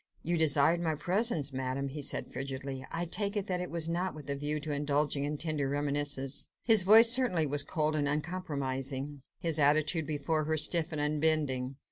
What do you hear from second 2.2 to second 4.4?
frigidly. "I take it that it was not with a